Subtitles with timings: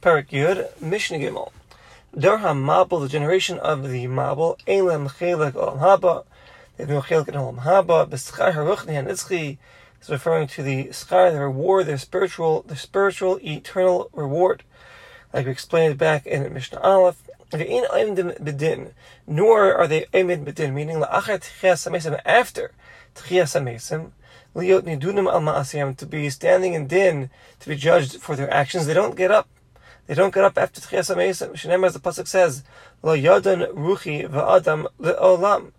[0.00, 1.52] Parak Yud, Mishnah Gimel.
[2.18, 6.24] Dar HaMabel, the generation of the Mabel, Elem Chelek Olam Haba,
[6.76, 9.58] they have no Chelek in Olam Haba, B'schar HaRuchni HaNitzchi,
[10.00, 14.62] is referring to the Schar, the reward, their spiritual, the spiritual, eternal reward.
[15.34, 17.22] Like we explained back in Mishnah Aleph,
[17.52, 17.60] nor
[19.74, 22.72] are they Aimid Bedin, meaning La'achar HaMesim, after
[23.14, 24.12] Tchias HaMesim,
[24.56, 27.28] Liot Nidunim Al Ma'asiyam, to be standing in din,
[27.58, 29.46] to be judged for their actions, they don't get up.
[30.10, 31.06] They don't get up after Tchias.
[31.54, 32.64] Shneim, as the Pasuk says,
[33.00, 35.70] Lo Yadan Ruchi Va'adam Le'olam.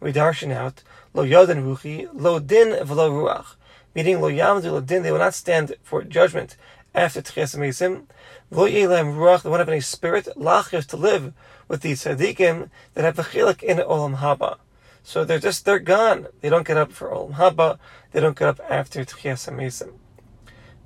[0.00, 0.82] We darshan out,
[1.14, 3.54] Lo Yadan Ruchi, Lo Din V'lo Ruach.
[3.94, 6.56] Meaning, Lo Yamdu Lo Din, they will not stand for judgment
[6.96, 8.06] after Tchias HaMesim.
[8.50, 11.32] Lo Yelam Ruach, they won't have any spirit, Lachir, to live
[11.68, 14.58] with the tzaddikim that have the chilik in Olam Haba.
[15.04, 16.26] So they're just, they're gone.
[16.40, 17.78] They don't get up for Olam Haba.
[18.10, 19.92] They don't get up after Tchias HaMesim.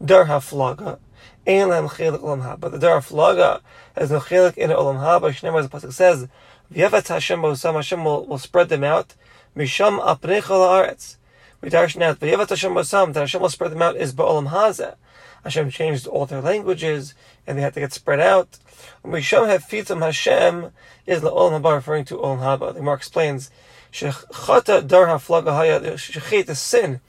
[0.05, 0.99] Dar HaFlaga.
[1.47, 2.71] Ein Lam Olam Haba.
[2.71, 3.61] The Dar HaFlaga
[3.97, 5.31] has no Chelik in Olam Haba.
[5.31, 6.29] Shneimar, as the Pasuk says,
[6.73, 9.15] V'yevat Hashem B'osam, Hashem will, will spread them out.
[9.57, 11.17] Misham Apnei Chol Haaretz.
[11.61, 14.95] We darshan out, V'yevat Hashem B'osam, that Hashem will spread them out is Ba'olam Hazeh.
[15.43, 17.15] Hashem changed all their languages,
[17.47, 18.59] and they had to get spread out.
[19.05, 20.71] Misham Hafitzam Hashem
[21.07, 22.75] is La'olam Haba, referring to Olam Haba.
[22.75, 23.51] The Mark explains,
[23.93, 27.01] Shechata Dar HaFlaga Haya, the sin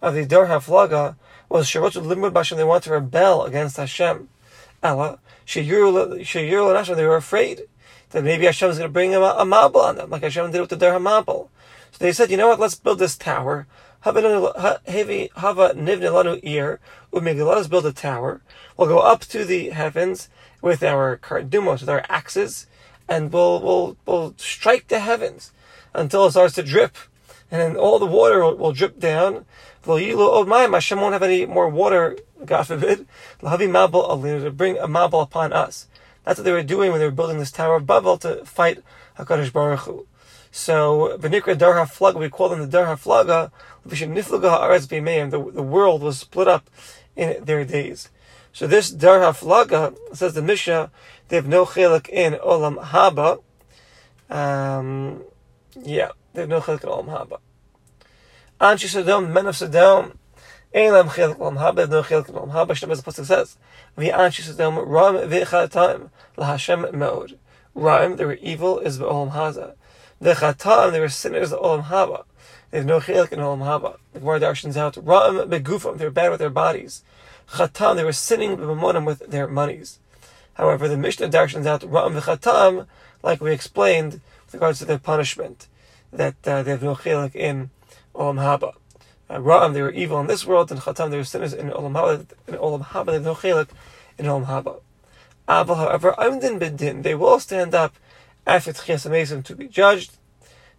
[0.00, 1.16] of the Dar HaFlaga,
[1.50, 4.28] was Sherot Limud Bashem, they wanted to rebel against Hashem.
[4.82, 7.64] Allah, Sheyur Hashem, they were afraid
[8.10, 10.60] that maybe Hashem was going to bring a, a mabel on them, like Hashem did
[10.60, 11.48] with the Dar HaMabel.
[11.90, 13.66] So they said, you know what, let's build this tower.
[14.04, 14.38] Let us
[17.68, 18.40] build a tower.
[18.76, 20.28] We'll go up to the heavens
[20.62, 22.66] with our kardumos, with our axes,
[23.08, 25.52] and we'll, we'll, we'll strike the heavens
[25.92, 26.96] until it starts to drip.
[27.50, 29.44] And then all the water will, will drip down.
[29.86, 33.06] My Hashem won't have any more water, God forbid.
[33.40, 35.86] To bring a mabel upon us.
[36.24, 38.82] That's what they were doing when they were building this Tower of Babel to fight
[39.18, 40.06] HaKadosh Baruch Hu.
[40.52, 43.50] So, V'nikra Dar HaFlaga, we call them the Dar HaFlaga,
[43.84, 46.68] the, world was split up
[47.16, 48.10] in their days.
[48.52, 50.90] So this Dar HaFlaga, says the Mishnah,
[51.28, 53.42] they have no chelik in Olam Haba.
[54.28, 55.22] Um,
[55.80, 57.38] yeah, they have no chelik in er Olam Haba.
[58.60, 60.18] Anshi Sodom, men of Sodom,
[60.74, 63.26] Ein lam chelik Olam Haba, they've no chelik in Olam Haba, Shem as the Pasuk
[63.26, 63.56] says,
[63.98, 67.38] V'anshi Sodom, Ram v'chatam, l'Hashem me'od.
[67.74, 69.74] Ram, they were evil, is Olam Haza.
[70.22, 72.24] V'chatam, they were sinners, Olam Haba.
[72.70, 73.96] They have no chelik in Olam Haba.
[74.12, 77.02] The Gemara darshans out, Ram begufam, they were bad with their bodies.
[77.48, 79.98] Chatam, they were sinning b'mamonim with their monies.
[80.54, 82.86] However, the Mishnah darshans out, Ram v'chatam,
[83.22, 85.66] like we explained, with regards to their punishment,
[86.12, 87.70] that uh, they have no chelik in
[88.14, 88.74] Olam Haba.
[89.28, 91.92] Uh, Ra'am, they were evil in this world, and Chatam, they were sinners in Olam
[91.92, 92.26] Haba.
[92.48, 93.68] In Olam Haba, they have no chelik
[94.18, 94.80] in Olam Haba.
[95.48, 97.94] Aval, however, Amdin Bidin, they will stand up
[98.46, 100.16] after Tchias HaMesim to be judged.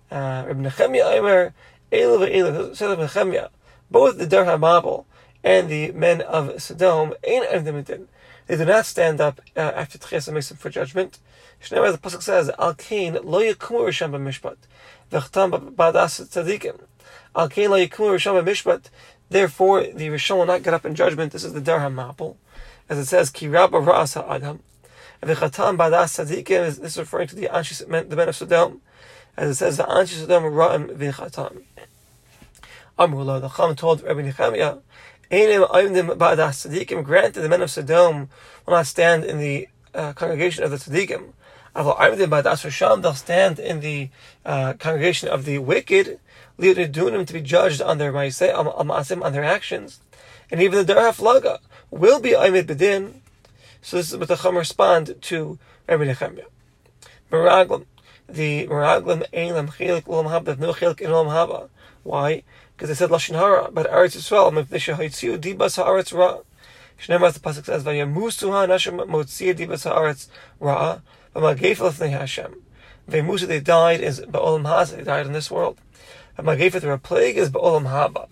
[0.10, 1.54] Uh, Ibn Nechemia Aimer,
[1.92, 3.50] Elu ve'elu, said of Nechemia,
[3.90, 5.06] both the Dar HaMabel
[5.44, 8.06] and the men of Sodom, Ein Amdin Bidin.
[8.48, 11.20] They do not stand up uh, after Tchias HaMesim for judgment.
[11.64, 14.58] Shneimah, the Pasuk says, Al Kain lo yakumu Risham b'mishpat,
[15.12, 16.80] v'chtam b'adas tzadikim.
[17.36, 18.86] Al Kain lo yakumu Risham b'mishpat,
[19.30, 21.32] therefore the Rishon will not get up in judgment.
[21.32, 22.36] This is the Dar HaMapel.
[22.90, 24.62] As it says, Ki rabba ra'as ha'adam.
[25.22, 28.82] V'chatam b'adas tzadikim, this is referring to the Anshis, the men of Sodom.
[29.38, 31.62] As it says, the Anshis Sodom ra'am v'chatam.
[32.98, 34.82] Amrullah, the Cham told Rabbi Nechemiah,
[37.04, 38.30] Granted, the men of Sodom
[38.66, 41.34] will not stand in the uh, congregation of the tzaddikim.
[41.74, 44.10] They'll stand in the
[44.46, 46.20] uh, congregation of the wicked,
[46.60, 50.00] to be judged on their on their actions.
[50.52, 53.14] And even the Dar HaFlaga will be Aimid Bedin.
[53.82, 56.46] So this is what the Chum respond to Rabbi Nechemia.
[57.32, 57.86] Meraglim.
[58.28, 61.70] The Meraglim Ein Chilik Ulam Haba, no Chilik in Ulam Haba.
[62.04, 62.44] Why?
[62.76, 66.40] Because they said Lashon Hara, but Eretz Yisrael, Mepnei Shehaytziu Dibas Haaretz Ra.
[67.02, 70.28] Shneimar the pasuk says, "Vayamusuha Hashem motzia dibas haaretz
[70.60, 71.02] lefnei
[71.36, 72.56] Hashem."
[73.10, 74.96] Vayamusu they died is ba'olam haz.
[74.96, 75.78] They died in this world.
[76.38, 78.28] V'magef their plague is ba'olam haba.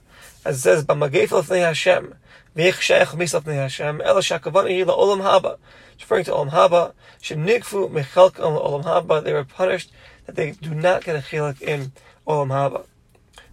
[0.46, 2.16] As it says, "B'magef lefnei Hashem."
[2.56, 4.02] V'ich sheich misaf lefnei Hashem.
[4.02, 5.58] Ela shakavani la'olam haba.
[6.00, 6.94] Referring to olam haba.
[7.22, 9.24] Shenigfu mechalk olam haba.
[9.24, 9.92] They were punished
[10.26, 11.92] that they do not get a chilak in
[12.26, 12.86] olam haba.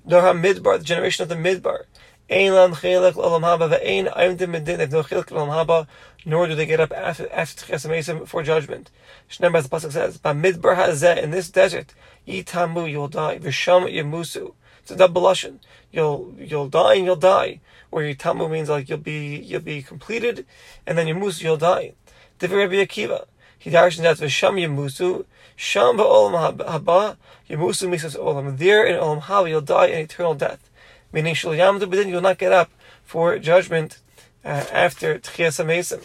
[0.07, 1.85] Dor midbar, the generation of the midbar.
[2.31, 4.65] Ein lam chelek olam haba ve'ein aimdim medin.
[4.65, 5.87] They have no chelek olam haba,
[6.27, 8.91] nor do they get up after after for judgment.
[9.31, 11.95] Shneim as the pasuk says, "Bamidbar hazeh in this desert,
[12.27, 13.39] yitamu you'll die.
[13.39, 14.53] V'sham yemusu."
[14.83, 15.61] It's a double lashon.
[15.93, 17.61] You'll you'll die and you'll die.
[17.91, 20.45] Where yitamu means like you'll be you'll be completed,
[20.85, 21.93] and then yemusu you'll die.
[22.41, 23.27] Divrei Rabbi Akiva.
[23.57, 27.17] He darshans that v'sham yemusu, sham ba'olam haba,
[27.49, 28.59] yemusu misas olam.
[28.59, 30.69] There in olam haba you'll die an eternal death.
[31.13, 32.71] Meaning shul yamdu, but then you'll not get up
[33.05, 33.99] for judgment
[34.47, 36.01] uh, after tchias amesim.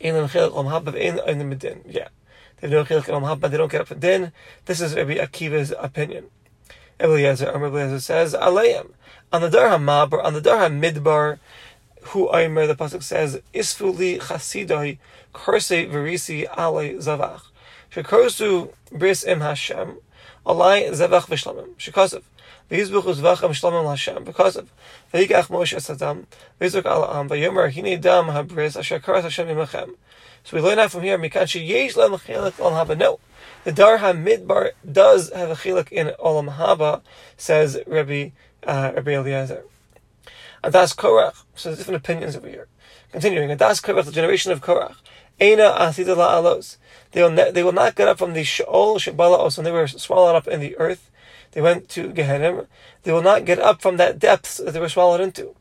[0.00, 2.08] Yeah.
[2.60, 4.32] They have no they don't get up for din.
[4.64, 6.26] This is Rabbi Akiva's opinion.
[6.98, 8.92] Eliezer, Eliezer says, Aleim.
[9.32, 11.38] On the Dar HaMabar, on the Dar HaMidbar,
[12.02, 14.98] who Aimer, the Pasuk says, Isfuli chasidoi,
[15.34, 17.42] kurse verisi ale zavach.
[17.90, 19.98] Shekorsu bris im Hashem,
[20.46, 21.74] alai zavach v'shlamim.
[21.76, 22.22] Shekosov.
[22.70, 24.70] Because of.
[25.12, 26.26] Moshe Sadam,
[26.60, 29.96] v'yizuk al am, v'yomer hine dam habris, asher karas Hashem imachem.
[30.44, 32.96] So we learn out from here, Mikan sheyesh lem chelik al haba.
[32.96, 33.18] No.
[33.64, 37.02] The Dar HaMidbar does have a chiluk in Olam Haba,
[37.36, 38.30] says Rabbi,
[38.64, 39.64] uh, Rabbi Eliezer.
[40.64, 41.42] Adas Korach.
[41.54, 42.68] So there's different opinions over here.
[43.12, 44.96] Continuing, Adas Korach, the generation of Korach.
[45.40, 46.76] Eina Asida Alos.
[47.12, 50.36] They will, they will not get up from the Sheol Shabala when they were swallowed
[50.36, 51.10] up in the earth.
[51.52, 52.66] They went to Gehenna.
[53.02, 55.54] They will not get up from that depth that they were swallowed into.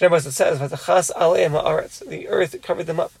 [0.00, 3.12] As it says, the earth covered them up.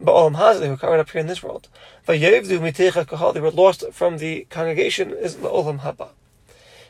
[0.00, 1.68] But Olam Haz, they were covered up here in this world.
[2.06, 6.08] They were lost from the congregation, is Olam Haba.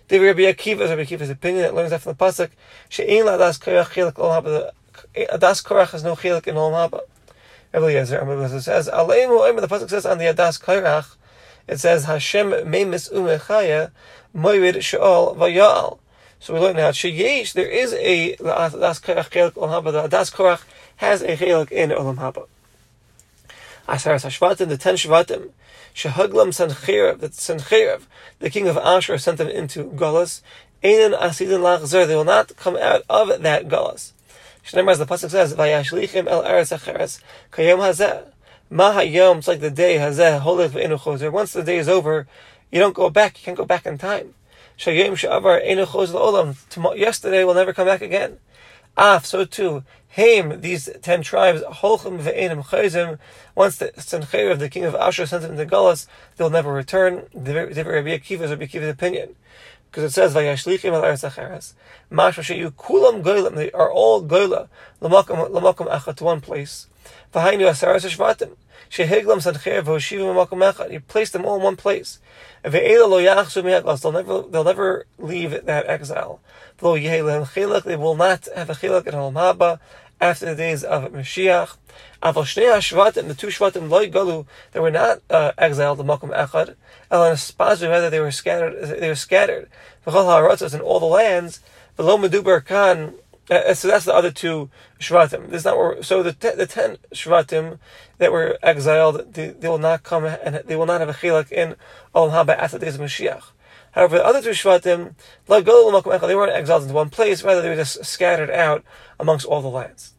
[0.08, 2.50] The Rabbi Akiva, Rabbi Akiva's opinion that learns that from the pasuk.
[2.88, 4.72] She'in ladas korach chilek olam haba.
[5.14, 7.00] Adas korach has no chilek in olam haba.
[7.72, 9.60] Rabbi Eliezer, Rabbi Eliezer says, Aleimu oim.
[9.60, 11.16] The pasuk says on the adas korach,
[11.68, 13.90] it says Hashem meimis umechaya
[14.34, 15.98] moirid sheol vayal.
[16.40, 17.52] So we learn now sheyesh.
[17.52, 19.92] There is a adas korach chilek olam haba.
[19.92, 20.62] The adas korach
[20.96, 22.46] has a chilek in olam haba.
[23.88, 25.50] Asaras Hashvatim, the ten Shvatim,
[25.94, 28.02] Shehaglam Sancherev, the Sancherev,
[28.38, 30.40] the king of Ashur, sent them into Golas.
[30.84, 34.12] Einan Asidin Lachzer, they will not come out of that Golas.
[34.64, 37.20] Shneimar, as the pasuk says, Vayashlichim El Eretz Acheres,
[37.50, 38.31] Kayom Hazeh.
[38.72, 41.30] Mahayom, it's like the day Hazeh, Holech Ve'enu Chozer.
[41.30, 42.26] Once the day is over,
[42.70, 44.32] you don't go back, you can't go back in time.
[44.78, 46.96] Shayim Sha'avar Enu Chozer Olam.
[46.96, 48.38] Yesterday will never come back again.
[48.96, 49.84] Af, so too,
[50.16, 53.18] Haim, these ten tribes, Holchem ve'enim chayzim,
[53.54, 56.06] once the Sancheir of the king of Ashur sent them to Gullus,
[56.38, 57.24] they'll never return.
[57.34, 57.72] The Rabbi
[58.16, 59.36] Akiva is Rabbi Akiva's opinion.
[59.90, 61.74] Because it says, Vayashlichim al eretz acheres.
[62.10, 64.68] Mashma she'yu kulam goylam, they are all goyla,
[65.02, 66.86] lamakom achat, one place.
[67.32, 68.04] V'hainu asaras.
[70.90, 72.18] He placed them all in one place.
[72.62, 73.08] They'll
[74.12, 76.40] never, they'll never leave that exile.
[76.78, 79.80] They will not have a chilak in Olam Haba
[80.20, 81.76] after the days of Mashiach.
[82.20, 86.76] The two Shvatim, they were not uh, exiled to Makom Echad,
[87.10, 89.68] rather they were scattered, they were scattered.
[90.06, 91.60] In all the lands,
[93.56, 94.70] uh, uh, so that's the other two
[95.00, 95.48] Shvatim.
[95.48, 97.78] This is not where, so the, te, the ten Shvatim
[98.18, 101.50] that were exiled, they, they, will not come and they will not have a chilak
[101.50, 101.76] in
[102.14, 103.42] Olam Haba after the days of Mashiach.
[103.92, 105.14] However, the other two Shvatim,
[105.46, 108.84] they weren't exiled into one place, rather they were just scattered out
[109.20, 110.14] amongst all the lands.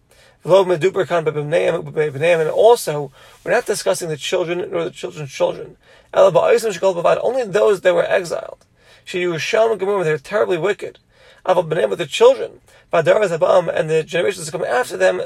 [0.46, 3.12] And also,
[3.44, 5.78] we're not discussing the children nor the children's children.
[6.14, 8.66] Only those that were exiled.
[9.12, 11.00] They're terribly wicked.
[11.46, 12.62] With the children,
[12.94, 15.18] and the generations that come after them,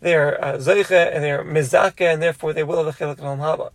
[0.00, 3.36] they are uh, and they are mizake, and therefore they will have a chilek al
[3.36, 3.70] haba.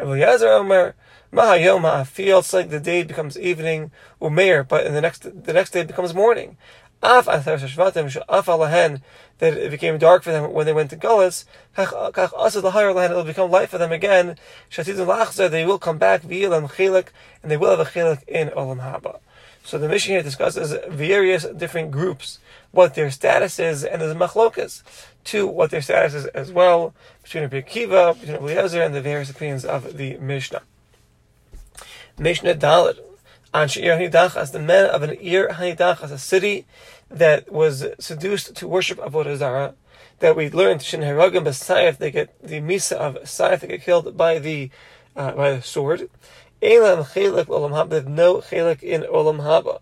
[0.00, 0.96] Eliezer Omer,
[1.32, 6.12] Mahayom like the day becomes evening, Umeir, but in the next the next day becomes
[6.12, 6.56] morning.
[7.02, 9.02] Af that
[9.40, 11.44] it became dark for them when they went to Gullus,
[11.76, 14.36] it will become light for them again.
[14.74, 17.06] They will come back, chilik,
[17.42, 19.18] and they will have a chilik in Olam Haba.
[19.64, 22.38] So the Mishnah here discusses various different groups,
[22.70, 24.82] what their status is, and there's machlokas
[25.24, 29.30] to what their status is as well, between Rabbi Akiva, between Eliezer, and the various
[29.30, 30.60] opinions of the Mishnah.
[32.18, 32.98] Mishnah Dalit,
[33.54, 36.66] on She'ir Hanidach, the men of an Ir Hanidach, as a city
[37.08, 39.74] that was seduced to worship Avodah Zarah,
[40.18, 44.14] that we learned Shin Haragim B'Sayef, they get the Misa of Sayef, they get killed
[44.14, 44.70] by the,
[45.16, 46.10] uh, by the sword.
[46.64, 49.80] Elam Chelik Olam Haba, they have no Chelik in Olam Haba.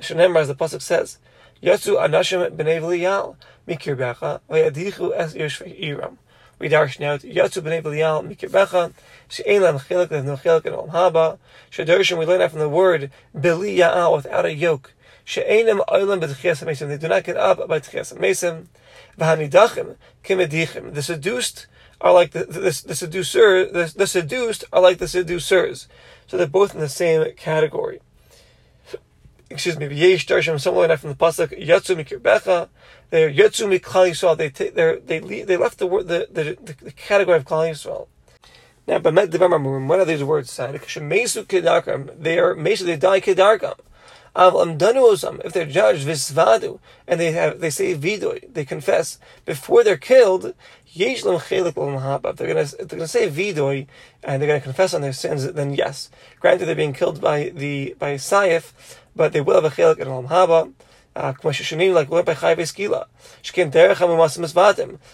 [0.00, 1.18] Shenemar, as the Pasuk says,
[1.62, 3.36] Yatsu Anashim B'nei V'liyal,
[3.66, 6.18] Mikir Becha, V'yadichu Es Iram.
[6.58, 8.92] We darsh out Yatsu B'nei V'liyal, Mikir Becha,
[9.28, 11.38] She'elam Chelik, they have no Chelik in Olam Haba.
[11.70, 14.92] Shadarshim, we learn that from the word B'li Ya'al, without a yoke.
[15.24, 16.88] She'enim oilam b'tchias.
[16.88, 18.66] They do not get up by tchias mesim.
[19.18, 20.92] V'hanidachim kimedichim.
[20.92, 21.66] The seduced
[22.00, 23.66] are like the, the, the seducer.
[23.66, 25.88] The, the seduced are like the seducers.
[26.26, 28.00] So they're both in the same category.
[29.50, 32.68] excuse me, Yesh Darsham, somewhere like from the pasuk Yatsu Mikirbecha.
[33.10, 34.36] They're Yatsu Miklal Yisrael.
[34.36, 38.06] They take, they they they left the word the, the, the, category of Klal Yisrael.
[38.86, 40.56] Now, but what are these words?
[40.56, 40.72] They are
[42.54, 43.78] they die kedarkam.
[44.36, 50.54] If they're judged visvadu and they have they say vidoy, they confess before they're killed.
[50.94, 51.34] They're gonna
[52.36, 53.86] they're gonna say vidoy
[54.22, 57.96] and they're gonna confess on their sins, then yes, granted they're being killed by the
[57.98, 58.72] by Saif,
[59.16, 60.72] but they will have a chelik in olam haba.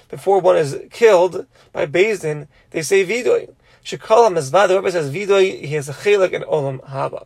[0.08, 3.48] Before one is killed by Bezdin, they say vidoy.
[3.86, 7.24] Shekol HaMezvad, whoever says Vidoy, he has a chelik in Olam Haba.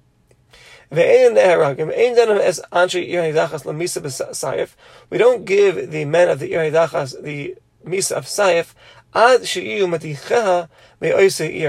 [0.92, 1.34] We don't
[5.44, 7.56] give the men of the Ir Dachas the
[7.86, 8.74] Misa of Saif
[9.14, 9.42] ad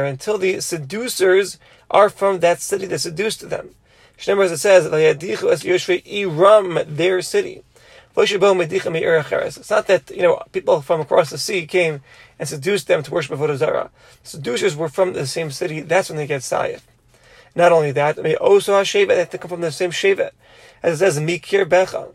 [0.08, 1.58] until the seducers
[1.92, 3.76] are from that city that seduced them.
[4.18, 7.64] Shneimar as it says, "Vayadichu es Yoshvei Iram," their city.
[8.14, 12.02] It's not that you know people from across the sea came
[12.38, 13.90] and seduced them to worship Avodah Zarah.
[14.24, 15.80] Seducers were from the same city.
[15.80, 16.82] That's when they get sayif.
[17.56, 20.32] Not only that, mean, also have to come from the same Shevet.
[20.82, 22.14] As it says, Mikir Becha.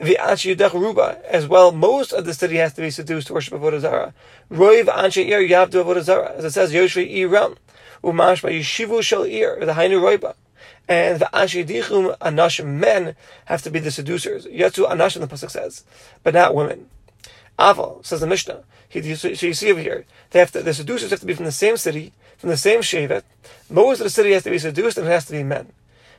[0.00, 1.20] V'anshi Yudach Ruba.
[1.28, 4.14] As well, most of the city has to be seduced to worship Avodah Zarah.
[4.50, 6.32] Roiv Anshe Ir Yavdu Avodah Zarah.
[6.36, 7.56] As it says, Yoshvi Iram.
[8.02, 9.64] Umash Yeshivu Shel Ir.
[9.64, 10.34] The Hainu Roiba
[10.88, 13.14] and the Ashidichum Anashim men
[13.46, 14.46] have to be the seducers.
[14.46, 15.84] Yatsu Anashim, the Pasuk says,
[16.22, 16.88] but not women.
[17.58, 18.64] Aval, says the Mishnah.
[18.92, 21.52] So you see over here, they have to, the seducers have to be from the
[21.52, 23.22] same city, from the same Shevet.
[23.70, 25.72] Most of the city has to be seduced and it has to be men.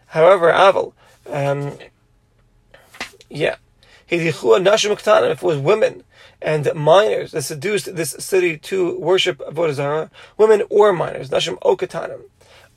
[0.08, 0.94] However, Aval,
[1.30, 1.78] um,
[3.30, 3.56] yeah.
[4.10, 6.04] If it was women
[6.42, 12.22] and minors that seduced this city to worship Avodah Zarah, women or minors, Nashim Okatanim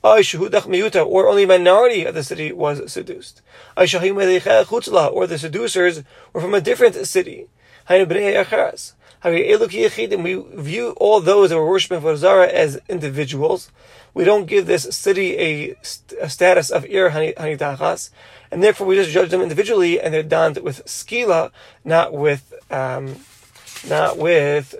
[0.03, 3.41] or only a minority of the city was seduced.
[3.75, 7.47] Or the seducers were from a different city.
[9.23, 13.71] We view all those that were worshiping for Zara as individuals.
[14.13, 15.75] We don't give this city a,
[16.21, 18.09] a status of Ir Hanidachas,
[18.51, 21.51] and therefore we just judge them individually, and they're done with skila,
[21.83, 23.17] not with um,
[23.87, 24.75] not with.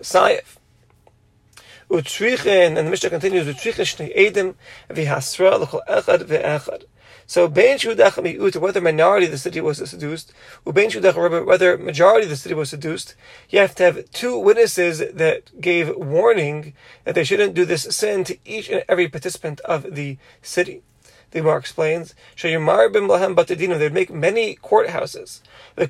[1.89, 4.56] Utrichen, and the Mishnah continues, Utrichen shnei edim
[4.89, 6.84] v'hasra echad v'echad.
[7.29, 10.31] So, shudach whether minority of the city was seduced,
[10.65, 13.15] ubein shudach whether majority of the city was seduced,
[13.50, 17.84] you have to have two witnesses that gave warning that they shouldn't do this.
[17.84, 20.84] Sin to each and every participant of the city
[21.31, 25.41] the Gemara explains, they'd make many courthouses.
[25.75, 25.84] The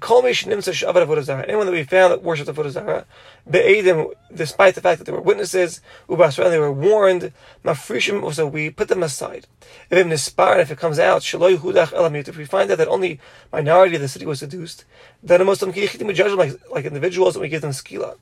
[1.48, 3.06] Anyone that we found that worshipped Avodah Zarah,
[3.50, 5.80] be'edim, despite the fact that they were witnesses,
[6.10, 7.32] ubasra, they were warned,
[7.64, 9.46] mafrishim, also we put them aside.
[9.92, 13.20] If it comes out, if we find out that only
[13.52, 14.86] minority of the city was seduced,
[15.22, 18.18] then a Muslim we judge them like, like individuals and we give them skila.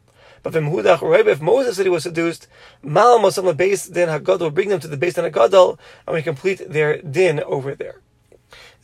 [0.45, 2.47] But if Moses said he was seduced,
[2.83, 6.21] Mal Mosam the base din will bring them to the base din Hagadol, and we
[6.21, 8.01] complete their din over there.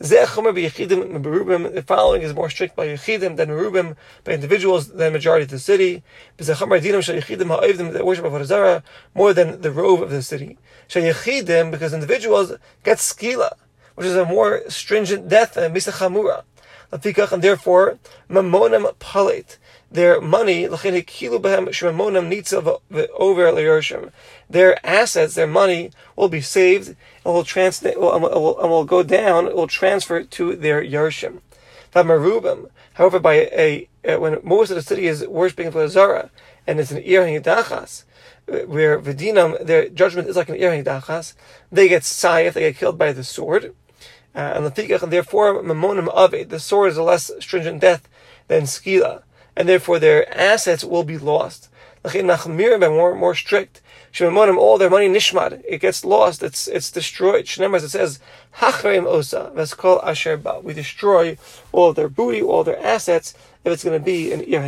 [0.00, 5.60] The following is more strict by Yechidim than Merubim, by individuals than majority of the
[5.60, 6.02] city.
[6.38, 8.82] That worship of Zara
[9.14, 10.58] more than the rove of the city.
[10.92, 13.52] Because individuals get skila,
[13.94, 16.42] which is a more stringent death than Misachamura.
[16.90, 19.58] And therefore, Mamonam Palit
[19.92, 20.78] their money, their
[24.86, 29.66] assets, their money will be saved and will, trans- will, will, will go down, will
[29.66, 31.40] transfer to their Yershim.
[32.94, 36.30] However, by a, when most of the city is worshipping for Zara,
[36.66, 38.04] and it's an Ir Hidachas,
[38.46, 41.34] where Vidinam, their judgment is like an Ir Hidachas,
[41.70, 43.74] they get Saif, they get killed by the sword.
[44.34, 48.08] Uh, and therefore, Mamonim of the sword is a less stringent death
[48.48, 49.22] than Skila
[49.56, 51.68] and therefore their assets will be lost.
[52.04, 53.80] more more strict.
[54.18, 57.46] all their money nishmad, it gets lost, it's it's destroyed.
[57.46, 58.20] Shneimar, as it says,
[58.56, 60.60] hachreim osa, veskol asher ba.
[60.62, 61.36] We destroy
[61.70, 64.62] all their booty, all their assets, if it's going to be an ir